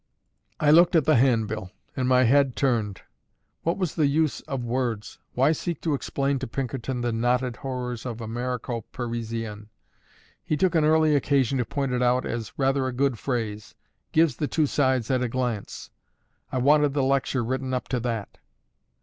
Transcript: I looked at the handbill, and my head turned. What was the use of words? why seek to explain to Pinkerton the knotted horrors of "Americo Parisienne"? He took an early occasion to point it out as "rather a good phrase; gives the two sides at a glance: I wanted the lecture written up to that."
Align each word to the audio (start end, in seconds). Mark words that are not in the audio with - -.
I 0.59 0.71
looked 0.71 0.95
at 0.95 1.05
the 1.05 1.13
handbill, 1.15 1.69
and 1.95 2.07
my 2.07 2.23
head 2.23 2.55
turned. 2.55 3.03
What 3.61 3.77
was 3.77 3.93
the 3.93 4.07
use 4.07 4.41
of 4.47 4.63
words? 4.63 5.19
why 5.35 5.51
seek 5.51 5.79
to 5.81 5.93
explain 5.93 6.39
to 6.39 6.47
Pinkerton 6.47 7.01
the 7.01 7.11
knotted 7.11 7.57
horrors 7.57 8.03
of 8.03 8.19
"Americo 8.19 8.81
Parisienne"? 8.93 9.69
He 10.43 10.57
took 10.57 10.73
an 10.73 10.85
early 10.85 11.15
occasion 11.15 11.59
to 11.59 11.65
point 11.65 11.91
it 11.93 12.01
out 12.01 12.25
as 12.25 12.51
"rather 12.57 12.87
a 12.87 12.93
good 12.93 13.19
phrase; 13.19 13.75
gives 14.11 14.37
the 14.37 14.47
two 14.47 14.65
sides 14.65 15.11
at 15.11 15.21
a 15.21 15.29
glance: 15.29 15.91
I 16.51 16.57
wanted 16.57 16.95
the 16.95 17.03
lecture 17.03 17.43
written 17.43 17.71
up 17.71 17.87
to 17.89 17.99
that." 17.99 18.39